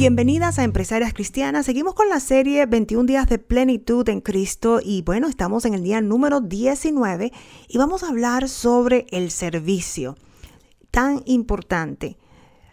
Bienvenidas 0.00 0.58
a 0.58 0.64
Empresarias 0.64 1.12
Cristianas. 1.12 1.66
Seguimos 1.66 1.92
con 1.92 2.08
la 2.08 2.20
serie 2.20 2.64
21 2.64 3.04
días 3.04 3.28
de 3.28 3.38
plenitud 3.38 4.08
en 4.08 4.22
Cristo 4.22 4.80
y 4.82 5.02
bueno, 5.02 5.28
estamos 5.28 5.66
en 5.66 5.74
el 5.74 5.82
día 5.82 6.00
número 6.00 6.40
19 6.40 7.30
y 7.68 7.76
vamos 7.76 8.02
a 8.02 8.08
hablar 8.08 8.48
sobre 8.48 9.04
el 9.10 9.30
servicio. 9.30 10.16
Tan 10.90 11.22
importante. 11.26 12.16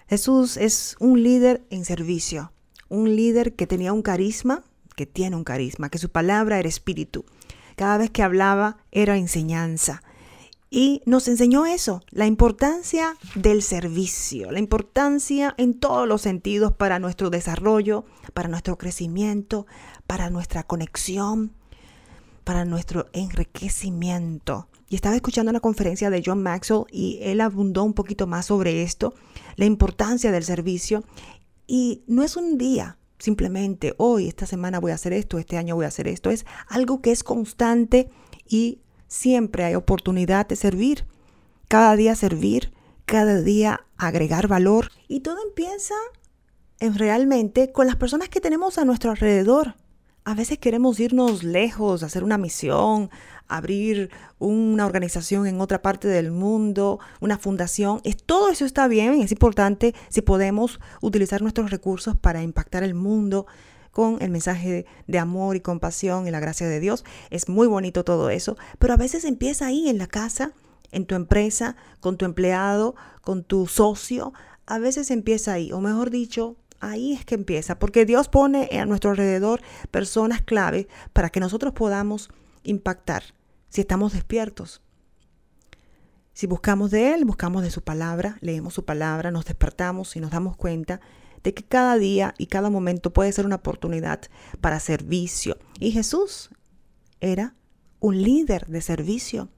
Jesús 0.08 0.56
es 0.56 0.96
un 1.02 1.22
líder 1.22 1.68
en 1.70 1.84
servicio, 1.84 2.54
un 2.88 3.14
líder 3.18 3.56
que 3.56 3.68
tenía 3.68 3.92
un 3.92 4.04
carisma, 4.04 4.64
que 4.96 5.06
tiene 5.06 5.36
un 5.36 5.44
carisma, 5.44 5.90
que 5.90 5.98
su 5.98 6.08
palabra 6.08 6.60
era 6.60 6.70
espíritu. 6.70 7.26
Cada 7.76 7.98
vez 7.98 8.10
que 8.10 8.24
hablaba 8.24 8.78
era 8.90 9.18
enseñanza. 9.18 10.02
Y 10.70 11.02
nos 11.06 11.30
enseñó 11.30 11.66
eso, 11.66 12.02
la 12.10 12.26
importancia 12.26 13.16
del 13.36 13.62
servicio, 13.62 14.52
la 14.52 14.60
importancia 14.60 15.56
en 15.58 15.80
todos 15.80 16.08
los 16.08 16.22
sentidos 16.22 16.74
para 16.74 17.00
nuestro 17.00 17.30
desarrollo, 17.30 18.04
para 18.34 18.50
nuestro 18.50 18.78
crecimiento, 18.78 19.66
para 20.08 20.30
nuestra 20.30 20.64
conexión, 20.64 21.54
para 22.44 22.66
nuestro 22.66 23.08
enriquecimiento. 23.14 24.68
Y 24.90 24.96
estaba 24.96 25.16
escuchando 25.16 25.52
una 25.52 25.62
conferencia 25.62 26.10
de 26.10 26.22
John 26.26 26.44
Maxwell 26.44 26.86
y 26.92 27.20
él 27.22 27.40
abundó 27.42 27.84
un 27.84 27.94
poquito 27.94 28.28
más 28.28 28.48
sobre 28.48 28.84
esto, 28.84 29.14
la 29.56 29.66
importancia 29.66 30.32
del 30.32 30.44
servicio. 30.44 31.04
Y 31.66 32.04
no 32.08 32.24
es 32.24 32.36
un 32.36 32.58
día, 32.58 32.98
simplemente 33.20 33.94
hoy, 33.98 34.28
esta 34.28 34.46
semana 34.46 34.80
voy 34.80 34.92
a 34.92 34.96
hacer 34.96 35.14
esto, 35.14 35.40
este 35.40 35.58
año 35.58 35.76
voy 35.76 35.86
a 35.86 35.90
hacer 35.90 36.10
esto. 36.10 36.30
Es 36.30 36.46
algo 36.68 37.02
que 37.02 37.12
es 37.12 37.24
constante 37.24 38.10
y 38.48 38.80
Siempre 39.08 39.64
hay 39.64 39.76
oportunidad 39.76 40.48
de 40.48 40.56
servir. 40.56 41.06
Cada 41.68 41.96
día 41.96 42.16
servir, 42.16 42.74
cada 43.06 43.42
día 43.42 43.86
agregar 43.98 44.48
valor. 44.48 44.92
Y 45.08 45.22
todo 45.22 45.38
empieza 45.44 45.96
en 46.80 46.96
realmente 46.96 47.72
con 47.72 47.88
las 47.88 47.96
personas 47.96 48.30
que 48.30 48.42
tenemos 48.42 48.78
a 48.78 48.86
nuestro 48.86 49.12
alrededor. 49.12 49.76
A 50.24 50.34
veces 50.34 50.58
queremos 50.58 51.00
irnos 51.00 51.44
lejos, 51.44 52.04
hacer 52.04 52.24
una 52.24 52.38
misión, 52.38 53.10
abrir 53.48 54.10
una 54.40 54.86
organización 54.86 55.48
en 55.48 55.62
otra 55.62 55.82
parte 55.82 56.10
del 56.10 56.32
mundo, 56.32 57.00
una 57.22 57.38
fundación. 57.38 58.02
Es, 58.04 58.18
todo 58.18 58.50
eso 58.50 58.66
está 58.66 58.90
bien, 58.90 59.22
es 59.22 59.32
importante 59.32 59.96
si 60.10 60.22
podemos 60.22 60.82
utilizar 61.02 61.42
nuestros 61.42 61.72
recursos 61.72 62.18
para 62.18 62.44
impactar 62.44 62.84
el 62.84 62.94
mundo, 62.94 63.48
con 63.98 64.22
el 64.22 64.30
mensaje 64.30 64.86
de 65.08 65.18
amor 65.18 65.56
y 65.56 65.60
compasión 65.60 66.28
y 66.28 66.32
la 66.32 66.40
gracia 66.40 66.68
de 66.68 66.80
Dios. 66.80 67.04
Es 67.32 67.50
muy 67.50 67.66
bonito 67.66 68.04
todo 68.04 68.30
eso, 68.30 68.56
pero 68.78 68.94
a 68.94 68.96
veces 68.96 69.26
empieza 69.26 69.66
ahí 69.66 69.90
en 69.90 69.98
la 69.98 70.06
casa, 70.06 70.52
en 70.92 71.08
tu 71.08 71.16
empresa, 71.16 71.76
con 72.00 72.16
tu 72.16 72.26
empleado, 72.26 72.94
con 73.22 73.44
tu 73.44 73.66
socio. 73.66 74.34
A 74.68 74.78
veces 74.78 75.10
empieza 75.10 75.54
ahí, 75.54 75.72
o 75.72 75.82
mejor 75.82 76.12
dicho, 76.12 76.58
ahí 76.80 77.14
es 77.14 77.26
que 77.26 77.34
empieza, 77.34 77.80
porque 77.80 78.06
Dios 78.06 78.30
pone 78.30 78.70
a 78.72 78.86
nuestro 78.86 79.10
alrededor 79.10 79.62
personas 79.90 80.44
clave 80.44 80.88
para 81.12 81.32
que 81.32 81.40
nosotros 81.40 81.74
podamos 81.74 82.30
impactar 82.62 83.24
si 83.70 83.82
estamos 83.82 84.14
despiertos. 84.14 84.84
Si 86.34 86.46
buscamos 86.46 86.92
de 86.92 87.16
Él, 87.16 87.26
buscamos 87.26 87.64
de 87.64 87.72
su 87.72 87.82
palabra, 87.82 88.38
leemos 88.42 88.76
su 88.76 88.86
palabra, 88.86 89.32
nos 89.32 89.46
despertamos 89.46 90.16
y 90.16 90.20
nos 90.20 90.30
damos 90.30 90.56
cuenta 90.56 91.02
de 91.44 91.54
que 91.54 91.64
cada 91.64 91.98
día 91.98 92.34
y 92.38 92.48
cada 92.48 92.70
momento 92.70 93.14
puede 93.14 93.32
ser 93.32 93.46
una 93.46 93.58
oportunidad 93.58 94.22
para 94.62 94.80
servicio. 94.80 95.58
Y 95.80 95.92
Jesús 95.92 96.50
era 97.20 97.56
un 98.00 98.22
líder 98.22 98.68
de 98.68 98.82
servicio, 98.82 99.50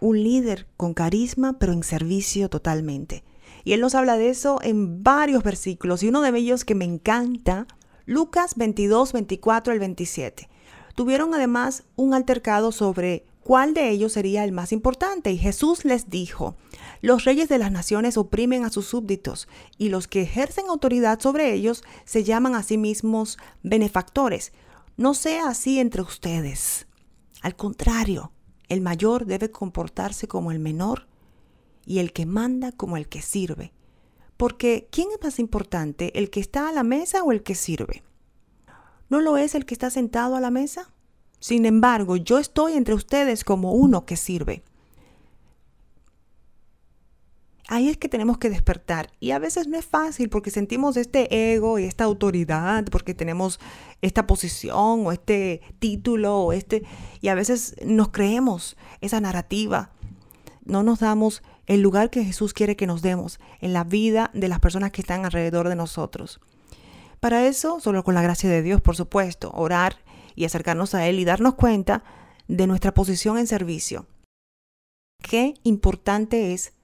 un 0.00 0.22
líder 0.22 0.66
con 0.76 0.94
carisma, 0.94 1.58
pero 1.58 1.72
en 1.72 1.82
servicio 1.82 2.48
totalmente. 2.48 3.24
Y 3.64 3.72
Él 3.72 3.80
nos 3.80 3.94
habla 3.94 4.16
de 4.16 4.30
eso 4.30 4.60
en 4.62 5.02
varios 5.02 5.42
versículos 5.42 6.02
y 6.02 6.08
uno 6.08 6.22
de 6.22 6.36
ellos 6.36 6.64
que 6.64 6.74
me 6.74 6.84
encanta, 6.84 7.66
Lucas 8.06 8.54
22, 8.56 9.12
24 9.12 9.72
al 9.72 9.78
27. 9.78 10.48
Tuvieron 10.94 11.34
además 11.34 11.84
un 11.94 12.14
altercado 12.14 12.72
sobre 12.72 13.27
cuál 13.48 13.72
de 13.72 13.88
ellos 13.88 14.12
sería 14.12 14.44
el 14.44 14.52
más 14.52 14.72
importante. 14.72 15.32
Y 15.32 15.38
Jesús 15.38 15.86
les 15.86 16.10
dijo, 16.10 16.54
los 17.00 17.24
reyes 17.24 17.48
de 17.48 17.56
las 17.56 17.72
naciones 17.72 18.18
oprimen 18.18 18.62
a 18.62 18.68
sus 18.68 18.84
súbditos 18.84 19.48
y 19.78 19.88
los 19.88 20.06
que 20.06 20.20
ejercen 20.20 20.66
autoridad 20.68 21.18
sobre 21.18 21.54
ellos 21.54 21.82
se 22.04 22.24
llaman 22.24 22.54
a 22.54 22.62
sí 22.62 22.76
mismos 22.76 23.38
benefactores. 23.62 24.52
No 24.98 25.14
sea 25.14 25.48
así 25.48 25.80
entre 25.80 26.02
ustedes. 26.02 26.88
Al 27.40 27.56
contrario, 27.56 28.32
el 28.68 28.82
mayor 28.82 29.24
debe 29.24 29.50
comportarse 29.50 30.28
como 30.28 30.52
el 30.52 30.58
menor 30.58 31.06
y 31.86 32.00
el 32.00 32.12
que 32.12 32.26
manda 32.26 32.70
como 32.70 32.98
el 32.98 33.08
que 33.08 33.22
sirve. 33.22 33.72
Porque 34.36 34.88
¿quién 34.92 35.08
es 35.10 35.22
más 35.22 35.38
importante, 35.38 36.18
el 36.18 36.28
que 36.28 36.40
está 36.40 36.68
a 36.68 36.72
la 36.72 36.82
mesa 36.82 37.22
o 37.22 37.32
el 37.32 37.42
que 37.42 37.54
sirve? 37.54 38.02
¿No 39.08 39.22
lo 39.22 39.38
es 39.38 39.54
el 39.54 39.64
que 39.64 39.72
está 39.72 39.88
sentado 39.88 40.36
a 40.36 40.40
la 40.40 40.50
mesa? 40.50 40.92
Sin 41.40 41.66
embargo, 41.66 42.16
yo 42.16 42.38
estoy 42.38 42.74
entre 42.74 42.94
ustedes 42.94 43.44
como 43.44 43.72
uno 43.72 44.04
que 44.04 44.16
sirve. 44.16 44.62
Ahí 47.70 47.90
es 47.90 47.98
que 47.98 48.08
tenemos 48.08 48.38
que 48.38 48.48
despertar. 48.48 49.10
Y 49.20 49.32
a 49.32 49.38
veces 49.38 49.68
no 49.68 49.76
es 49.76 49.84
fácil 49.84 50.30
porque 50.30 50.50
sentimos 50.50 50.96
este 50.96 51.52
ego 51.52 51.78
y 51.78 51.84
esta 51.84 52.04
autoridad, 52.04 52.86
porque 52.90 53.12
tenemos 53.14 53.60
esta 54.00 54.26
posición 54.26 55.06
o 55.06 55.12
este 55.12 55.60
título 55.78 56.38
o 56.38 56.52
este... 56.52 56.84
Y 57.20 57.28
a 57.28 57.34
veces 57.34 57.76
nos 57.84 58.08
creemos 58.08 58.76
esa 59.02 59.20
narrativa. 59.20 59.90
No 60.64 60.82
nos 60.82 61.00
damos 61.00 61.42
el 61.66 61.82
lugar 61.82 62.08
que 62.08 62.24
Jesús 62.24 62.54
quiere 62.54 62.74
que 62.74 62.86
nos 62.86 63.02
demos 63.02 63.38
en 63.60 63.74
la 63.74 63.84
vida 63.84 64.30
de 64.32 64.48
las 64.48 64.60
personas 64.60 64.90
que 64.90 65.02
están 65.02 65.26
alrededor 65.26 65.68
de 65.68 65.76
nosotros. 65.76 66.40
Para 67.20 67.46
eso, 67.46 67.80
solo 67.80 68.02
con 68.02 68.14
la 68.14 68.22
gracia 68.22 68.48
de 68.48 68.62
Dios, 68.62 68.80
por 68.80 68.96
supuesto, 68.96 69.50
orar 69.52 69.98
y 70.38 70.44
acercarnos 70.44 70.94
a 70.94 71.04
Él 71.08 71.18
y 71.18 71.24
darnos 71.24 71.56
cuenta 71.56 72.04
de 72.46 72.68
nuestra 72.68 72.94
posición 72.94 73.38
en 73.38 73.48
servicio. 73.48 74.06
Qué 75.20 75.54
importante 75.64 76.54
es 76.54 76.74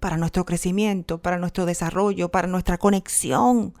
para 0.00 0.16
nuestro 0.16 0.44
crecimiento, 0.44 1.22
para 1.22 1.38
nuestro 1.38 1.64
desarrollo, 1.64 2.30
para 2.30 2.48
nuestra 2.48 2.76
conexión 2.76 3.72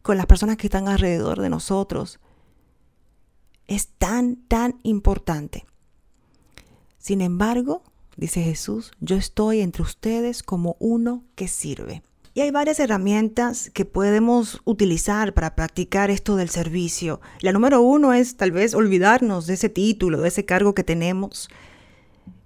con 0.00 0.16
las 0.16 0.24
personas 0.24 0.56
que 0.56 0.68
están 0.68 0.88
alrededor 0.88 1.42
de 1.42 1.50
nosotros. 1.50 2.20
Es 3.66 3.88
tan, 3.98 4.36
tan 4.36 4.78
importante. 4.82 5.66
Sin 6.96 7.20
embargo, 7.20 7.82
dice 8.16 8.42
Jesús, 8.42 8.92
yo 8.98 9.16
estoy 9.16 9.60
entre 9.60 9.82
ustedes 9.82 10.42
como 10.42 10.76
uno 10.80 11.22
que 11.34 11.48
sirve. 11.48 12.02
Hay 12.42 12.50
varias 12.50 12.80
herramientas 12.80 13.70
que 13.74 13.84
podemos 13.84 14.62
utilizar 14.64 15.34
para 15.34 15.54
practicar 15.54 16.10
esto 16.10 16.36
del 16.36 16.48
servicio. 16.48 17.20
La 17.40 17.52
número 17.52 17.82
uno 17.82 18.14
es 18.14 18.36
tal 18.36 18.50
vez 18.50 18.74
olvidarnos 18.74 19.46
de 19.46 19.54
ese 19.54 19.68
título, 19.68 20.20
de 20.20 20.28
ese 20.28 20.46
cargo 20.46 20.74
que 20.74 20.82
tenemos, 20.82 21.50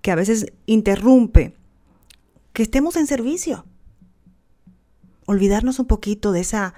que 0.03 0.11
a 0.11 0.17
veces 0.17 0.47
interrumpe 0.67 1.55
que 2.53 2.65
estemos 2.65 2.97
en 2.97 3.07
servicio. 3.07 3.67
Olvidarnos 5.27 5.79
un 5.79 5.87
poquito 5.87 6.33
de 6.33 6.41
esa, 6.41 6.75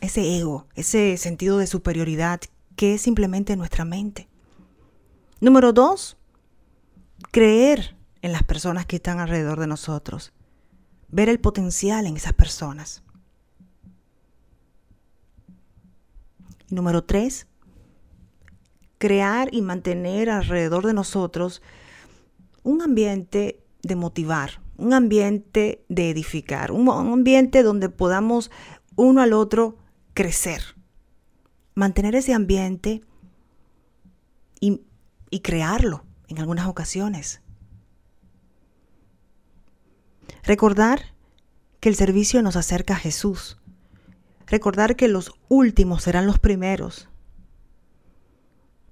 ese 0.00 0.38
ego, 0.38 0.66
ese 0.74 1.16
sentido 1.18 1.58
de 1.58 1.66
superioridad 1.66 2.40
que 2.74 2.94
es 2.94 3.02
simplemente 3.02 3.56
nuestra 3.56 3.84
mente. 3.84 4.28
Número 5.40 5.72
dos, 5.72 6.16
creer 7.32 7.96
en 8.22 8.32
las 8.32 8.44
personas 8.44 8.86
que 8.86 8.96
están 8.96 9.20
alrededor 9.20 9.60
de 9.60 9.66
nosotros 9.66 10.32
ver 11.08 11.28
el 11.28 11.40
potencial 11.40 12.06
en 12.06 12.16
esas 12.16 12.32
personas. 12.32 13.02
número 16.70 17.04
tres, 17.04 17.46
crear 18.98 19.48
y 19.52 19.62
mantener 19.62 20.30
alrededor 20.30 20.86
de 20.86 20.94
nosotros 20.94 21.62
un 22.62 22.82
ambiente 22.82 23.60
de 23.82 23.96
motivar, 23.96 24.60
un 24.76 24.92
ambiente 24.92 25.84
de 25.88 26.10
edificar, 26.10 26.72
un, 26.72 26.88
ambiente 26.88 27.62
donde 27.62 27.88
podamos 27.88 28.50
uno 28.96 29.20
al 29.20 29.32
otro 29.32 29.76
crecer. 30.14 30.76
Mantener 31.74 32.14
ese 32.14 32.32
ambiente 32.32 33.02
y, 34.60 34.82
y 35.30 35.40
crearlo 35.40 36.04
en 36.28 36.38
algunas 36.38 36.66
ocasiones. 36.66 37.42
Recordar 40.46 41.12
que 41.80 41.88
el 41.88 41.96
servicio 41.96 42.40
nos 42.40 42.54
acerca 42.54 42.94
a 42.94 42.98
Jesús. 42.98 43.58
Recordar 44.46 44.94
que 44.94 45.08
los 45.08 45.32
últimos 45.48 46.04
serán 46.04 46.24
los 46.24 46.38
primeros. 46.38 47.08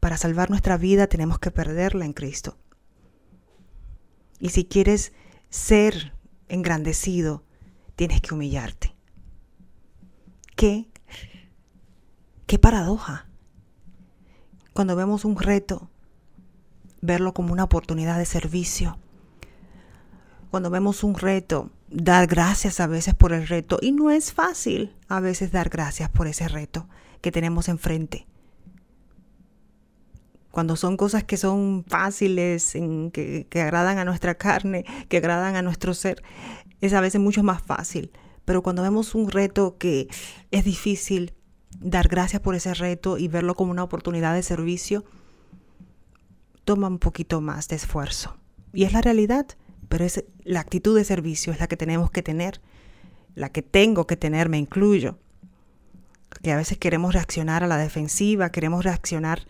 Para 0.01 0.17
salvar 0.17 0.51
nuestra 0.51 0.77
vida 0.77 1.07
tenemos 1.07 1.39
que 1.39 1.53
perderla 1.53 2.07
en 2.07 2.13
Cristo. 2.13 2.59
Y 4.41 4.49
si 4.49 4.65
quieres 4.65 5.13
ser 5.49 6.13
engrandecido, 6.49 7.45
tienes 7.95 8.21
que 8.21 8.35
humillarte. 8.35 8.93
¿Qué? 10.57 10.89
¿Qué 12.49 12.59
paradoja? 12.59 13.29
Cuando 14.73 14.97
vemos 14.97 15.25
un 15.25 15.37
reto, 15.37 15.89
verlo 17.01 17.33
como 17.33 17.53
una 17.53 17.63
oportunidad 17.63 18.19
de 18.19 18.27
servicio 18.27 18.99
cuando 20.55 20.71
vemos 20.71 21.03
un 21.03 21.17
reto, 21.17 21.73
dar 21.91 22.29
gracias 22.29 22.79
a 22.79 22.87
veces 22.87 23.13
por 23.13 23.33
el 23.33 23.49
reto 23.49 23.77
y 23.83 23.91
no 23.91 24.13
es 24.13 24.33
fácil 24.33 24.95
a 25.09 25.19
veces 25.19 25.51
dar 25.51 25.69
gracias 25.69 26.09
por 26.11 26.29
ese 26.29 26.47
reto 26.47 26.87
que 27.21 27.33
tenemos 27.33 27.69
enfrente. 27.69 28.29
Cuando 30.53 30.77
son 30.77 30.97
cosas 30.97 31.25
que 31.25 31.37
son 31.37 31.85
fáciles, 31.89 32.71
que, 33.13 33.49
que 33.51 33.61
agradan 33.63 33.99
a 33.99 34.05
nuestra 34.05 34.37
carne, 34.37 34.85
que 35.09 35.17
agradan 35.17 35.57
a 35.57 35.63
nuestro 35.63 35.93
ser, 35.93 36.23
es 36.81 36.93
a 36.93 37.01
veces 37.01 37.21
mucho 37.21 37.43
más 37.43 37.61
fácil. 37.61 38.13
Pero 38.45 38.63
cuando 38.63 38.83
vemos 38.83 39.17
un 39.17 39.33
reto 39.33 39.77
que 39.77 40.07
es 40.53 40.65
difícil, 40.65 41.35
dar 41.81 42.07
gracias 42.07 42.41
por 42.41 42.55
ese 42.55 42.75
reto 42.75 43.19
y 43.19 43.27
verlo 43.27 43.57
como 43.57 43.73
una 43.73 43.83
oportunidad 43.83 44.37
de 44.37 44.45
servicio, 44.45 45.03
toma 46.65 46.87
un 46.87 47.01
poquito 47.01 47.41
más 47.41 47.67
de 47.67 47.75
esfuerzo. 47.75 48.37
Y 48.73 48.85
es 48.85 48.93
la 48.93 49.01
realidad, 49.01 49.47
pero 49.89 50.05
es 50.05 50.25
la 50.43 50.61
actitud 50.61 50.97
de 50.97 51.05
servicio 51.05 51.53
es 51.53 51.61
la 51.61 51.67
que 51.67 51.77
tenemos 51.77 52.11
que 52.11 52.23
tener, 52.23 52.61
la 53.35 53.51
que 53.51 53.63
tengo 53.63 54.07
que 54.07 54.17
tener, 54.17 54.49
me 54.49 54.59
incluyo. 54.59 55.19
Que 56.43 56.53
a 56.53 56.57
veces 56.57 56.79
queremos 56.79 57.15
reaccionar 57.15 57.65
a 57.65 57.69
la 57.69 57.77
defensiva, 57.77 58.51
queremos 58.51 58.85
reaccionar 58.85 59.47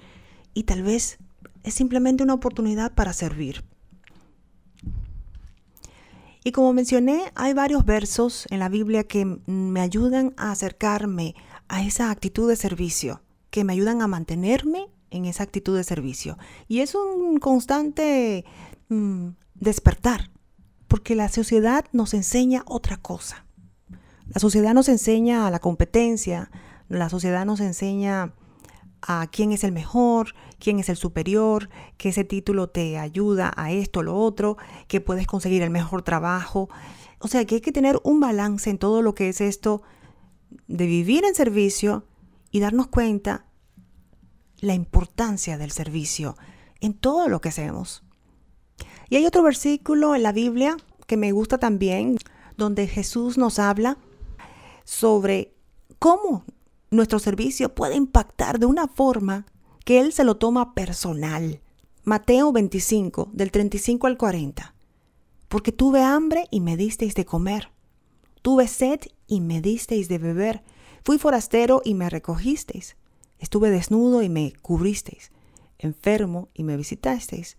y 0.53 0.65
tal 0.65 0.83
vez 0.83 1.19
es 1.63 1.75
simplemente 1.75 2.23
una 2.23 2.35
oportunidad 2.35 2.95
para 2.95 3.13
servir. 3.13 3.65
Y 6.45 6.53
como 6.53 6.75
mencioné, 6.75 7.33
hay 7.35 7.55
varios 7.55 7.87
versos 7.87 8.47
en 8.51 8.59
la 8.59 8.69
Biblia 8.69 9.05
que 9.05 9.25
me 9.47 9.81
ayudan 9.81 10.35
a 10.37 10.53
acercarme 10.53 11.35
a 11.69 11.83
esa 11.83 12.11
actitud 12.11 12.49
de 12.51 12.57
servicio, 12.57 13.23
que 13.51 13.65
me 13.65 13.73
ayudan 13.73 14.03
a 14.03 14.09
mantenerme 14.09 14.91
en 15.11 15.25
esa 15.25 15.43
actitud 15.43 15.75
de 15.75 15.85
servicio. 15.85 16.37
Y 16.69 16.81
es 16.81 16.95
un 16.95 17.39
constante 17.39 18.45
mm, 18.95 19.37
despertar, 19.55 20.31
porque 20.89 21.15
la 21.15 21.29
sociedad 21.29 21.85
nos 21.93 22.15
enseña 22.15 22.63
otra 22.67 22.97
cosa. 22.97 23.47
La 24.27 24.41
sociedad 24.41 24.75
nos 24.75 24.89
enseña 24.89 25.47
a 25.47 25.51
la 25.51 25.59
competencia, 25.59 26.51
la 26.89 27.09
sociedad 27.09 27.45
nos 27.45 27.61
enseña 27.61 28.35
a 29.03 29.27
quién 29.31 29.53
es 29.53 29.65
el 29.65 29.73
mejor, 29.73 30.35
quién 30.59 30.79
es 30.79 30.89
el 30.89 30.97
superior, 30.97 31.69
que 31.99 32.09
ese 32.09 32.25
título 32.25 32.69
te 32.69 32.99
ayuda 32.99 33.53
a 33.57 33.71
esto, 33.71 34.03
lo 34.03 34.17
otro, 34.17 34.57
que 34.89 35.01
puedes 35.01 35.27
conseguir 35.27 35.63
el 35.63 35.71
mejor 35.71 36.03
trabajo. 36.03 36.69
O 37.19 37.29
sea 37.29 37.45
que 37.45 37.57
hay 37.57 37.61
que 37.61 37.73
tener 37.73 38.01
un 38.03 38.21
balance 38.21 38.71
en 38.71 38.79
todo 38.79 39.03
lo 39.03 39.15
que 39.15 39.29
es 39.29 39.41
esto 39.41 39.83
de 40.69 40.87
vivir 40.87 41.25
en 41.25 41.35
servicio 41.35 42.07
y 42.51 42.61
darnos 42.61 42.87
cuenta 42.87 43.47
la 44.59 44.75
importancia 44.75 45.59
del 45.59 45.71
servicio 45.71 46.37
en 46.81 46.95
todo 46.95 47.29
lo 47.29 47.41
que 47.41 47.51
hacemos. 47.51 48.04
Y 49.09 49.17
hay 49.17 49.27
otro 49.27 49.43
versículo 49.43 50.15
en 50.15 50.23
la 50.23 50.33
Biblia 50.33 50.77
que 51.07 51.17
me 51.17 51.33
gusta 51.33 51.59
también, 51.59 52.17
donde 52.57 52.87
Jesús 52.87 53.37
nos 53.39 53.59
habla 53.59 53.99
sobre 54.85 55.55
cómo 55.99 56.45
nuestro 56.91 57.19
servicio 57.19 57.75
puede 57.75 57.97
impactar 57.97 58.59
de 58.59 58.67
una 58.67 58.89
forma 58.89 59.47
que 59.85 60.01
Él 60.01 60.13
se 60.13 60.25
lo 60.25 60.37
toma 60.37 60.75
personal. 60.75 61.61
Mateo 62.05 62.53
25, 62.53 63.31
del 63.33 63.51
35 63.51 64.07
al 64.07 64.17
40. 64.17 64.75
Porque 65.49 65.73
tuve 65.73 66.03
hambre 66.03 66.47
y 66.51 66.61
me 66.61 66.77
disteis 66.77 67.15
de 67.15 67.25
comer. 67.25 67.71
Tuve 68.43 68.69
sed 68.69 69.01
y 69.27 69.41
me 69.41 69.61
disteis 69.61 70.09
de 70.09 70.19
beber. 70.19 70.63
Fui 71.03 71.19
forastero 71.19 71.81
y 71.85 71.95
me 71.95 72.11
recogisteis. 72.11 72.97
Estuve 73.39 73.71
desnudo 73.71 74.23
y 74.23 74.29
me 74.29 74.53
cubristeis. 74.63 75.33
Enfermo 75.79 76.49
y 76.55 76.63
me 76.65 76.77
visitasteis. 76.77 77.57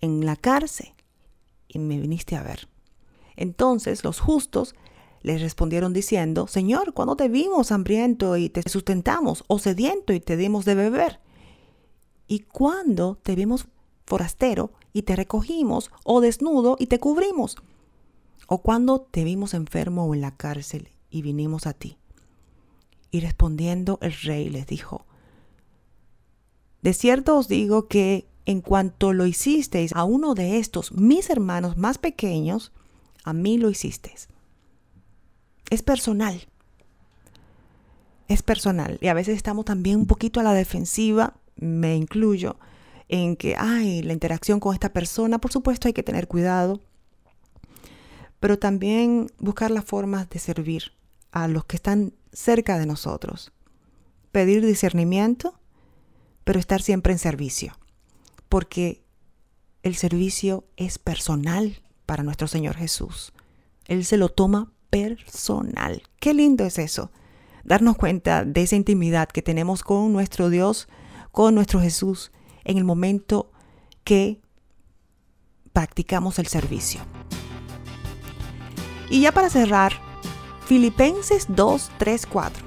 En 0.00 0.24
la 0.24 0.36
cárcel 0.36 0.92
y 1.68 1.78
me 1.78 1.98
viniste 1.98 2.36
a 2.36 2.42
ver. 2.42 2.68
Entonces 3.36 4.04
los 4.04 4.20
justos 4.20 4.74
les 5.22 5.40
respondieron 5.40 5.92
diciendo, 5.92 6.46
Señor, 6.46 6.94
¿cuándo 6.94 7.16
te 7.16 7.28
vimos 7.28 7.72
hambriento 7.72 8.36
y 8.36 8.48
te 8.48 8.62
sustentamos, 8.68 9.44
o 9.48 9.58
sediento 9.58 10.12
y 10.12 10.20
te 10.20 10.36
dimos 10.36 10.64
de 10.64 10.74
beber? 10.74 11.20
¿Y 12.28 12.40
cuándo 12.40 13.18
te 13.22 13.34
vimos 13.34 13.66
forastero 14.04 14.72
y 14.92 15.02
te 15.02 15.16
recogimos, 15.16 15.90
o 16.04 16.20
desnudo 16.20 16.76
y 16.78 16.86
te 16.86 17.00
cubrimos? 17.00 17.56
¿O 18.46 18.62
cuándo 18.62 19.00
te 19.00 19.24
vimos 19.24 19.54
enfermo 19.54 20.06
o 20.06 20.14
en 20.14 20.20
la 20.20 20.36
cárcel 20.36 20.90
y 21.10 21.22
vinimos 21.22 21.66
a 21.66 21.72
ti? 21.72 21.98
Y 23.10 23.20
respondiendo 23.20 23.98
el 24.02 24.12
rey 24.12 24.48
les 24.48 24.66
dijo, 24.66 25.06
De 26.82 26.92
cierto 26.92 27.36
os 27.36 27.48
digo 27.48 27.88
que 27.88 28.28
en 28.46 28.62
cuanto 28.62 29.12
lo 29.12 29.26
hicisteis 29.26 29.92
a 29.94 30.04
uno 30.04 30.34
de 30.34 30.58
estos 30.58 30.92
mis 30.92 31.28
hermanos 31.28 31.76
más 31.76 31.98
pequeños, 31.98 32.72
a 33.24 33.32
mí 33.32 33.58
lo 33.58 33.68
hicisteis 33.68 34.28
es 35.70 35.82
personal. 35.82 36.48
Es 38.28 38.42
personal. 38.42 38.98
Y 39.00 39.08
a 39.08 39.14
veces 39.14 39.36
estamos 39.36 39.64
también 39.64 39.98
un 39.98 40.06
poquito 40.06 40.40
a 40.40 40.42
la 40.42 40.54
defensiva, 40.54 41.34
me 41.56 41.96
incluyo, 41.96 42.56
en 43.08 43.36
que, 43.36 43.56
ay, 43.56 44.02
la 44.02 44.12
interacción 44.12 44.60
con 44.60 44.74
esta 44.74 44.92
persona, 44.92 45.38
por 45.38 45.52
supuesto 45.52 45.88
hay 45.88 45.94
que 45.94 46.02
tener 46.02 46.26
cuidado, 46.26 46.80
pero 48.40 48.58
también 48.58 49.30
buscar 49.38 49.70
las 49.70 49.84
formas 49.84 50.28
de 50.28 50.38
servir 50.38 50.92
a 51.30 51.48
los 51.48 51.64
que 51.64 51.76
están 51.76 52.14
cerca 52.32 52.78
de 52.78 52.86
nosotros. 52.86 53.52
Pedir 54.32 54.64
discernimiento, 54.64 55.58
pero 56.44 56.58
estar 56.58 56.82
siempre 56.82 57.12
en 57.12 57.18
servicio, 57.18 57.78
porque 58.56 59.04
el 59.82 59.96
servicio 59.96 60.64
es 60.78 60.96
personal 60.96 61.82
para 62.06 62.22
nuestro 62.22 62.48
Señor 62.48 62.74
Jesús. 62.74 63.34
Él 63.84 64.02
se 64.06 64.16
lo 64.16 64.30
toma 64.30 64.72
personal. 64.88 66.04
Qué 66.20 66.32
lindo 66.32 66.64
es 66.64 66.78
eso. 66.78 67.10
Darnos 67.64 67.98
cuenta 67.98 68.46
de 68.46 68.62
esa 68.62 68.74
intimidad 68.74 69.28
que 69.28 69.42
tenemos 69.42 69.82
con 69.82 70.10
nuestro 70.10 70.48
Dios, 70.48 70.88
con 71.32 71.54
nuestro 71.54 71.82
Jesús, 71.82 72.32
en 72.64 72.78
el 72.78 72.84
momento 72.84 73.52
que 74.04 74.40
practicamos 75.74 76.38
el 76.38 76.46
servicio. 76.46 77.02
Y 79.10 79.20
ya 79.20 79.32
para 79.32 79.50
cerrar, 79.50 79.92
Filipenses 80.64 81.44
2, 81.50 81.90
3, 81.98 82.24
4. 82.24 82.64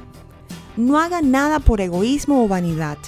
No 0.77 1.00
hagan 1.00 1.31
nada 1.31 1.59
por 1.59 1.81
egoísmo 1.81 2.44
o 2.44 2.47
vanidad. 2.47 3.00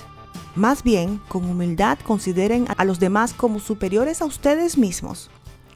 Más 0.55 0.83
bien, 0.83 1.21
con 1.27 1.49
humildad 1.49 1.97
consideren 1.99 2.65
a 2.77 2.85
los 2.85 2.99
demás 2.99 3.33
como 3.33 3.59
superiores 3.59 4.21
a 4.21 4.25
ustedes 4.25 4.77
mismos 4.77 5.29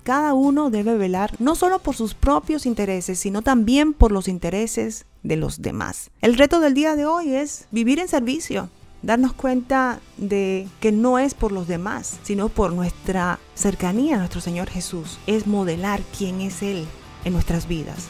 cada 0.06 0.36
uno 0.36 0.70
debe 0.70 0.96
velar 0.98 1.32
no 1.40 1.56
solo 1.56 1.80
por 1.80 1.96
sus 1.96 2.14
propios 2.14 2.68
intereses, 2.68 3.18
sino 3.18 3.42
también 3.42 3.92
por 3.92 4.12
los 4.12 4.28
intereses 4.28 5.06
de 5.24 5.36
los 5.36 5.64
demás. 5.64 6.12
El 6.22 6.38
reto 6.38 6.60
del 6.60 6.76
día 6.76 6.96
de 6.96 7.08
hoy 7.08 7.34
es 7.34 7.66
vivir 7.72 7.98
en 7.98 8.08
servicio, 8.08 8.70
darnos 9.02 9.34
cuenta 9.34 10.00
de 10.18 10.68
que 10.80 10.92
no 10.92 11.18
es 11.18 11.34
por 11.34 11.52
los 11.52 11.68
demás, 11.68 12.20
sino 12.22 12.50
por 12.50 12.72
nuestra 12.72 13.40
cercanía 13.56 14.16
a 14.16 14.20
nuestro 14.20 14.42
Señor 14.42 14.70
Jesús. 14.70 15.18
Es 15.26 15.48
modelar 15.48 16.02
quién 16.16 16.40
es 16.40 16.62
Él 16.62 16.86
en 17.24 17.34
nuestras 17.34 17.68
vidas. 17.68 18.06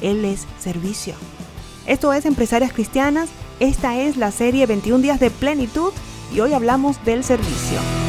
Él 0.00 0.24
es 0.24 0.46
servicio. 0.58 1.14
Esto 1.86 2.12
es 2.12 2.26
Empresarias 2.26 2.72
Cristianas. 2.72 3.28
Esta 3.58 3.96
es 3.96 4.18
la 4.18 4.32
serie 4.32 4.66
21 4.66 5.02
días 5.02 5.18
de 5.18 5.30
plenitud 5.30 5.92
y 6.30 6.40
hoy 6.40 6.52
hablamos 6.52 7.02
del 7.06 7.24
servicio. 7.24 8.05